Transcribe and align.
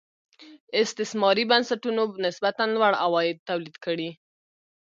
استثماري 0.81 1.43
بنسټونو 1.51 2.03
نسبتا 2.25 2.63
لوړ 2.75 2.93
عواید 3.03 3.37
تولید 3.49 3.75
کړي. 3.85 4.09